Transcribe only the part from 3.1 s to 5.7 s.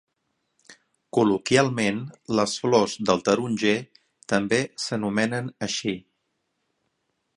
taronger també s'anomenen